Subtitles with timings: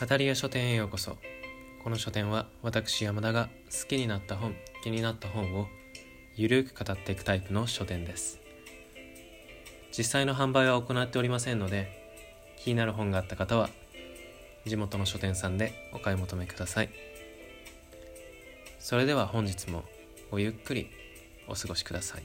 [0.00, 1.18] 語り屋書店へようこそ。
[1.84, 5.66] この書店は私山田が好きになった本気になった本を
[6.36, 8.40] ゆるく語っていくタイプの書店です。
[9.94, 12.16] 実際の販売は行っておりませんので
[12.56, 13.68] 気になる本があった方は
[14.64, 16.88] 地元の書店さんでお買い求めください。
[18.78, 19.84] それでは本日も
[20.30, 20.88] ごゆっくり
[21.46, 22.24] お過ごしください。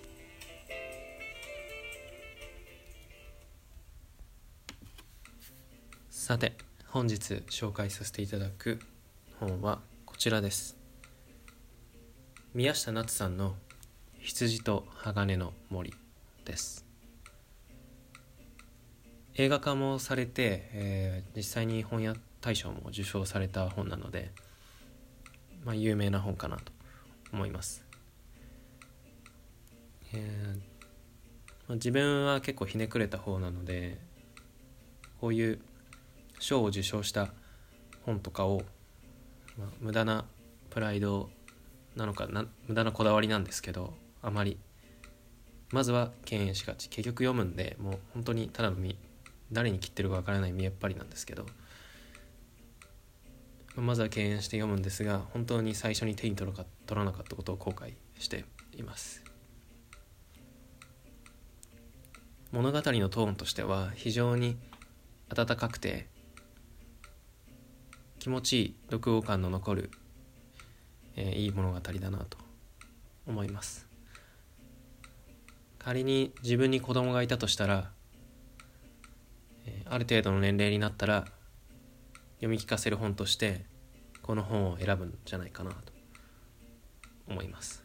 [6.09, 6.53] さて
[6.95, 8.79] 本日紹介させていただく
[9.41, 10.77] 本はこちらです。
[12.53, 13.57] 宮下夏さんの
[14.17, 15.93] 「羊と鋼の森」
[16.45, 16.85] です。
[19.33, 24.31] 映画化もされて、えー、実際に本屋大賞も受賞された本なので、
[25.65, 26.71] まあ、有名な本かなと
[27.33, 27.83] 思います、
[30.13, 30.59] えー
[31.67, 33.99] まあ、自分は結構ひねくれた方なので
[35.19, 35.59] こういう
[36.39, 37.29] 賞を受賞した
[38.05, 38.63] 本とかを、
[39.57, 40.25] まあ、無駄な
[40.69, 41.29] プライド
[41.95, 44.57] なのかな無駄なこだわりなんですけどあまり。
[45.71, 46.89] まずは敬遠しがち。
[46.89, 48.77] 結局読むんでもう本当にただの
[49.51, 51.45] 誰に切ってるかわからない見えっ張りなんですけど。
[53.75, 59.23] まずは敬遠して読むんですが本当に最初に手に取ら取らなかったことを後悔しています。
[62.51, 64.55] 物語のトーンとしては非常に
[65.29, 66.07] 温かくて
[68.25, 69.91] 気持ちいい読後感の残る、
[71.15, 72.39] えー、いい物語だなと
[73.27, 73.87] 思います。
[75.77, 77.91] 仮に自分に子供がいたとしたら
[79.67, 81.25] えある程度の年齢になったら
[82.37, 83.63] 読み聞かせる本として
[84.23, 85.77] この本を選ぶんじゃないかなと
[87.29, 87.83] 思います、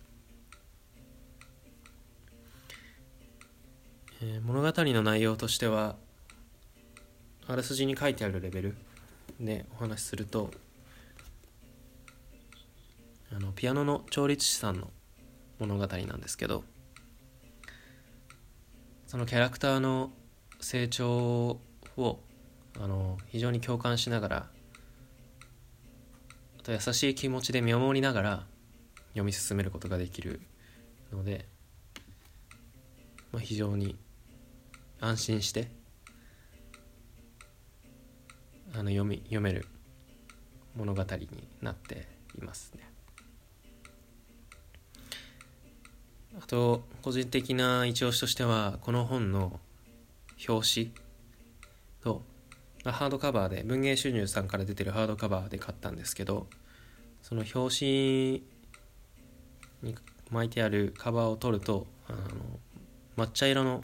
[4.22, 5.97] えー、物語の内容としては
[7.47, 8.89] あらすじに書いてあるレベル。
[9.38, 10.50] でお話しすると
[13.32, 14.91] あのピアノの調律師さんの
[15.58, 16.64] 物語なんですけど
[19.06, 20.10] そのキャラクターの
[20.60, 21.60] 成長
[21.96, 22.20] を
[22.78, 24.46] あの非常に共感しながら
[26.58, 28.46] あと優しい気持ちで見守りながら
[29.10, 30.40] 読み進めることができる
[31.12, 31.46] ので、
[33.32, 33.96] まあ、非常に
[35.00, 35.70] 安心して
[38.75, 39.66] あの読み読める
[40.76, 42.06] 物語になって
[42.38, 42.91] いますね。
[46.38, 49.58] あと個人的な一押しとしてはこの本の
[50.48, 50.92] 表紙
[52.03, 52.22] と、
[52.84, 56.47] まあ、ハードカバーで文芸収入さんから出てるハードカバーで買ったんですけど
[57.22, 58.42] その表紙
[59.82, 59.97] に
[60.31, 62.19] 巻いてあるカバーを取るとあの
[63.16, 63.82] 抹茶色の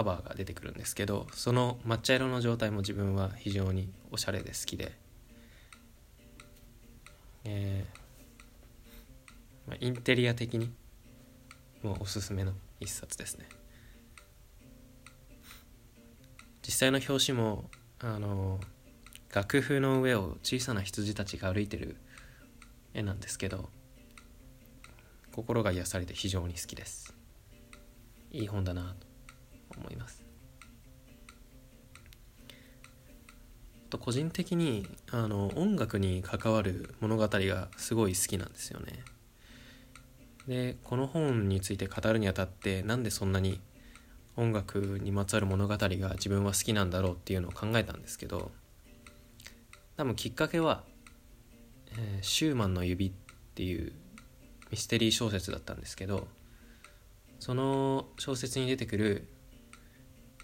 [0.00, 4.92] カバーが出てくるんですけどその抹茶色の状態も自分は非常におしゃれで好きで、
[7.44, 10.72] えーまあ、インテリア的に
[11.82, 13.46] もうおすすめの一冊ですね。
[16.66, 17.68] 実際の表紙も
[17.98, 18.58] あの
[19.34, 21.96] 楽譜の上を小さな羊たちが歩いてる
[22.94, 23.68] 絵なんですけど
[25.34, 27.14] 心が癒されて非常に好きです
[28.30, 29.09] いい本だなと
[29.80, 30.24] 思います。
[33.90, 39.04] と個人的にあの音楽に関わる物語がすごい好きなんですよね。
[40.46, 43.60] でこの本について語るにあたってなんでそんなに
[44.36, 48.50] 音楽にまつわる物語が自分は好きなんだろうっていうのを考えたんですけど
[49.96, 50.84] 多分きっかけは
[51.92, 53.12] 「えー、シューマンの指」っ
[53.54, 53.92] ていう
[54.70, 56.26] ミステリー小説だったんですけど
[57.38, 59.28] その小説に出てくる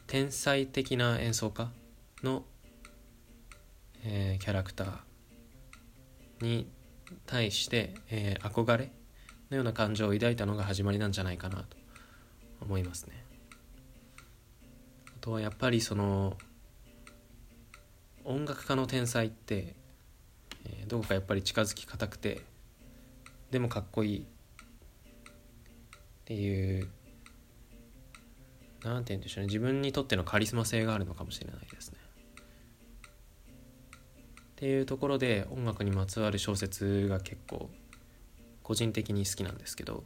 [0.06, 1.70] 天才的な演奏家
[2.22, 2.44] の、
[4.04, 4.88] えー、キャラクター
[6.40, 6.70] に
[7.26, 8.92] 対して、えー、憧れ
[9.50, 11.76] のような感情を抱いたのが始まりなんじゃないかなと
[12.60, 13.24] 思いますね。
[15.26, 16.36] とはやっぱりその
[18.24, 19.74] 音楽家の天才って、
[20.64, 22.42] えー、どこかやっぱり近づきがたくて
[23.50, 24.24] でもかっこいいっ
[26.26, 26.88] ていう
[28.90, 31.98] なんて言うんでしょうね自分にとってのカリスマ性があるのかもしれないですね。
[34.56, 37.68] っていうところで音楽にまつわる小説が結構
[38.62, 40.02] 個人的に好きなんですけど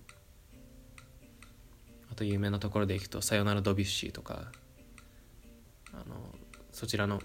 [2.11, 4.51] あと有名なところでいくと「さよならドビュッシー」とか
[5.93, 6.35] あの
[6.73, 7.23] そちらの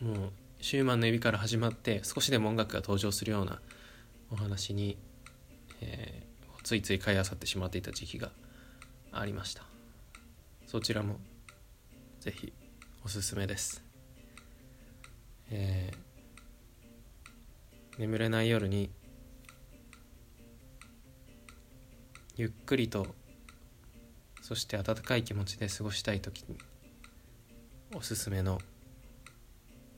[0.00, 3.60] もうシューマンの指から始まって少しでも音楽が登場するような
[4.30, 4.96] お話に、
[5.82, 8.32] えー、ついつい買いあさってしまっていた時期が
[9.18, 9.64] ありました。
[10.66, 11.18] そちらも
[12.20, 12.52] ぜひ
[13.04, 13.82] おすすめです。
[15.50, 18.90] えー、眠れない夜に
[22.36, 23.06] ゆっくりと
[24.42, 26.58] そして温かい気持ちで過ごしたい時に
[27.94, 28.58] おすすめの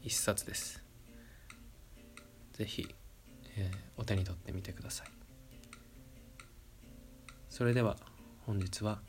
[0.02, 0.84] 一冊です。
[2.52, 2.94] 是非、
[3.56, 5.08] えー、お手に取ってみてください。
[7.48, 7.96] それでは
[8.46, 9.00] 本日は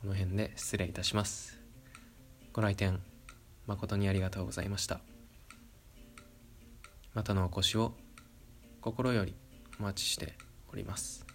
[0.00, 1.58] この辺で失礼いたします。
[2.52, 3.00] ご来店
[3.66, 5.00] 誠にありがとうございました。
[7.14, 7.94] またのお越しを
[8.80, 9.34] 心より
[9.80, 10.34] お待ちして
[10.72, 11.25] おります。